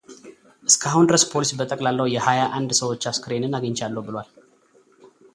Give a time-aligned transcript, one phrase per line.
[0.69, 4.29] እስካሁን ድረስ ፖሊስ በጠቅላለው የሀያ አንድ ሰዎች አስክሬንን አግኝቻለሁ ብሏል